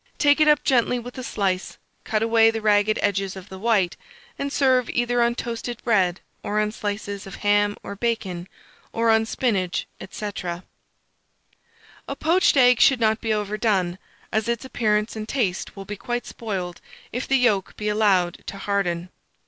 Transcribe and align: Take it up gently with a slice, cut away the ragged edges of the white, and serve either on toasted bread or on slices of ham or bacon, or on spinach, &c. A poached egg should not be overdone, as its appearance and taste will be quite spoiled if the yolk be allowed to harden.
Take 0.17 0.39
it 0.41 0.47
up 0.47 0.63
gently 0.63 0.97
with 0.97 1.19
a 1.19 1.23
slice, 1.23 1.77
cut 2.05 2.23
away 2.23 2.49
the 2.49 2.59
ragged 2.59 2.97
edges 3.03 3.35
of 3.35 3.49
the 3.49 3.59
white, 3.59 3.97
and 4.39 4.51
serve 4.51 4.89
either 4.89 5.21
on 5.21 5.35
toasted 5.35 5.79
bread 5.83 6.21
or 6.41 6.59
on 6.59 6.71
slices 6.71 7.27
of 7.27 7.35
ham 7.45 7.77
or 7.83 7.95
bacon, 7.95 8.47
or 8.93 9.11
on 9.11 9.27
spinach, 9.27 9.85
&c. 10.09 10.29
A 12.07 12.15
poached 12.15 12.57
egg 12.57 12.79
should 12.79 12.99
not 12.99 13.21
be 13.21 13.31
overdone, 13.31 13.99
as 14.31 14.47
its 14.49 14.65
appearance 14.65 15.15
and 15.15 15.29
taste 15.29 15.75
will 15.75 15.85
be 15.85 15.97
quite 15.97 16.25
spoiled 16.25 16.81
if 17.11 17.27
the 17.27 17.37
yolk 17.37 17.75
be 17.77 17.87
allowed 17.87 18.41
to 18.47 18.57
harden. 18.57 19.09